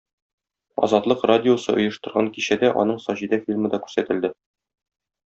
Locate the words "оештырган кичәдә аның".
1.75-2.97